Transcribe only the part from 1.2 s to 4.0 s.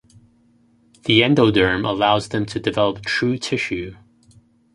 endoderm allows them to develop true tissue.